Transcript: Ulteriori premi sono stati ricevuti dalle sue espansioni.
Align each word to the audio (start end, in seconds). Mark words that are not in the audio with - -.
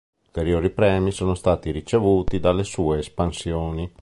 Ulteriori 0.25 0.71
premi 0.71 1.11
sono 1.11 1.35
stati 1.35 1.69
ricevuti 1.69 2.39
dalle 2.39 2.63
sue 2.63 2.97
espansioni. 2.97 3.93